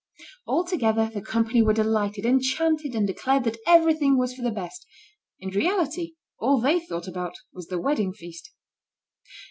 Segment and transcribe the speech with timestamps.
[0.47, 4.87] Altogether the company were delighted, enchanted, and declared that everything was for the best;
[5.39, 8.49] in reality all they thought about was the wedding feast.